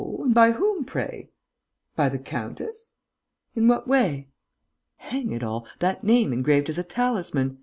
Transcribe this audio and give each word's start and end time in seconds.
And 0.01 0.33
by 0.33 0.49
whom, 0.53 0.83
pray?" 0.83 1.29
"By 1.95 2.09
the 2.09 2.17
countess?" 2.17 2.93
"In 3.53 3.67
what 3.67 3.87
way?" 3.87 4.29
"Hang 4.97 5.31
it 5.31 5.43
all, 5.43 5.67
that 5.77 6.03
name 6.03 6.33
engraved 6.33 6.69
as 6.69 6.79
a 6.79 6.83
talisman!... 6.83 7.59